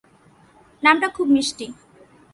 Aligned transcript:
নামটা 0.83 1.07
খুব 1.15 1.27
মিষ্টি। 1.35 1.67